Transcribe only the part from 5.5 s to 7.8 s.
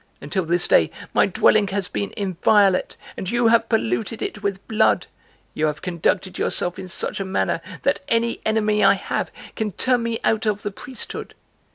You have conducted yourself in such a manner